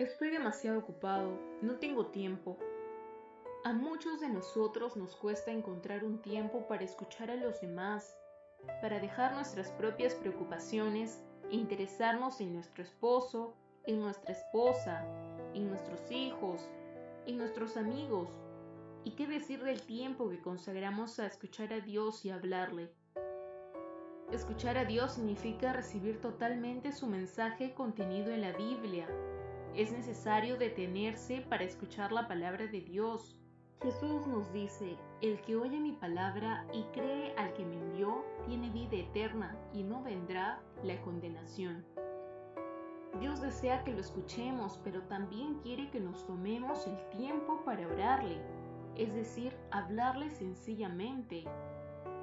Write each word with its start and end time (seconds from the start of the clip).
Estoy 0.00 0.30
demasiado 0.30 0.78
ocupado, 0.78 1.38
no 1.60 1.74
tengo 1.74 2.06
tiempo. 2.06 2.56
A 3.64 3.74
muchos 3.74 4.18
de 4.22 4.30
nosotros 4.30 4.96
nos 4.96 5.14
cuesta 5.14 5.50
encontrar 5.50 6.06
un 6.06 6.22
tiempo 6.22 6.66
para 6.66 6.84
escuchar 6.84 7.30
a 7.30 7.36
los 7.36 7.60
demás, 7.60 8.16
para 8.80 8.98
dejar 8.98 9.34
nuestras 9.34 9.70
propias 9.72 10.14
preocupaciones 10.14 11.22
e 11.50 11.56
interesarnos 11.56 12.40
en 12.40 12.54
nuestro 12.54 12.82
esposo, 12.82 13.54
en 13.84 14.00
nuestra 14.00 14.32
esposa, 14.32 15.04
en 15.52 15.68
nuestros 15.68 16.10
hijos, 16.10 16.66
en 17.26 17.36
nuestros 17.36 17.76
amigos. 17.76 18.30
¿Y 19.04 19.10
qué 19.16 19.26
decir 19.26 19.62
del 19.62 19.82
tiempo 19.82 20.30
que 20.30 20.40
consagramos 20.40 21.18
a 21.18 21.26
escuchar 21.26 21.74
a 21.74 21.80
Dios 21.80 22.24
y 22.24 22.30
hablarle? 22.30 22.90
Escuchar 24.32 24.78
a 24.78 24.86
Dios 24.86 25.12
significa 25.12 25.74
recibir 25.74 26.22
totalmente 26.22 26.90
su 26.90 27.06
mensaje 27.06 27.74
contenido 27.74 28.32
en 28.32 28.40
la 28.40 28.52
Biblia, 28.52 29.06
es 29.74 29.92
necesario 29.92 30.56
detenerse 30.56 31.42
para 31.48 31.64
escuchar 31.64 32.12
la 32.12 32.26
palabra 32.26 32.66
de 32.66 32.80
Dios. 32.80 33.36
Jesús 33.82 34.26
nos 34.26 34.52
dice, 34.52 34.98
el 35.22 35.40
que 35.40 35.56
oye 35.56 35.78
mi 35.78 35.92
palabra 35.92 36.66
y 36.72 36.82
cree 36.92 37.34
al 37.36 37.52
que 37.54 37.64
me 37.64 37.76
envió, 37.76 38.24
tiene 38.46 38.68
vida 38.70 38.96
eterna 38.96 39.56
y 39.72 39.82
no 39.82 40.02
vendrá 40.02 40.60
la 40.82 41.00
condenación. 41.00 41.84
Dios 43.20 43.40
desea 43.40 43.82
que 43.84 43.92
lo 43.92 44.00
escuchemos, 44.00 44.78
pero 44.84 45.02
también 45.02 45.54
quiere 45.60 45.90
que 45.90 46.00
nos 46.00 46.26
tomemos 46.26 46.86
el 46.86 46.96
tiempo 47.10 47.62
para 47.64 47.86
orarle, 47.86 48.40
es 48.96 49.14
decir, 49.14 49.56
hablarle 49.70 50.30
sencillamente. 50.30 51.44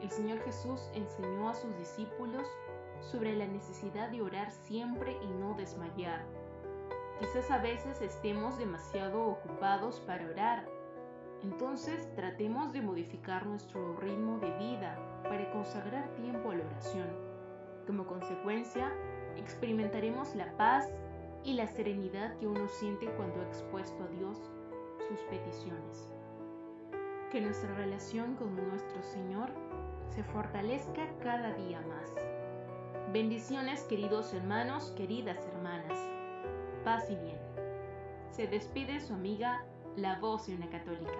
El 0.01 0.09
Señor 0.11 0.39
Jesús 0.43 0.89
enseñó 0.93 1.49
a 1.49 1.55
sus 1.55 1.75
discípulos 1.77 2.47
sobre 2.99 3.35
la 3.35 3.47
necesidad 3.47 4.09
de 4.09 4.21
orar 4.21 4.51
siempre 4.51 5.17
y 5.23 5.27
no 5.39 5.55
desmayar. 5.55 6.25
Quizás 7.19 7.49
a 7.49 7.57
veces 7.57 7.99
estemos 8.01 8.59
demasiado 8.59 9.25
ocupados 9.25 9.99
para 10.01 10.29
orar. 10.29 10.67
Entonces 11.41 12.13
tratemos 12.15 12.71
de 12.73 12.81
modificar 12.81 13.45
nuestro 13.47 13.97
ritmo 13.97 14.37
de 14.37 14.51
vida 14.59 14.99
para 15.23 15.49
consagrar 15.51 16.07
tiempo 16.13 16.51
a 16.51 16.55
la 16.55 16.65
oración. 16.65 17.07
Como 17.87 18.05
consecuencia, 18.05 18.91
experimentaremos 19.35 20.35
la 20.35 20.55
paz 20.57 20.91
y 21.43 21.53
la 21.53 21.65
serenidad 21.65 22.37
que 22.37 22.45
uno 22.45 22.67
siente 22.67 23.07
cuando 23.15 23.41
ha 23.41 23.47
expuesto 23.47 24.03
a 24.03 24.07
Dios 24.09 24.37
sus 25.07 25.19
peticiones. 25.21 26.13
Que 27.31 27.41
nuestra 27.41 27.73
relación 27.75 28.35
con 28.35 28.55
nuestro 28.55 29.01
Señor 29.01 29.49
se 30.09 30.23
fortalezca 30.23 31.07
cada 31.23 31.53
día 31.53 31.81
más. 31.81 32.13
Bendiciones 33.11 33.83
queridos 33.85 34.33
hermanos, 34.35 34.91
queridas 34.95 35.47
hermanas 35.47 35.97
paz 36.87 37.09
y 37.09 37.15
bien. 37.17 37.37
Se 38.31 38.47
despide 38.47 39.01
su 39.01 39.13
amiga, 39.13 39.65
la 39.97 40.17
voz 40.21 40.47
de 40.47 40.55
una 40.55 40.69
católica. 40.69 41.19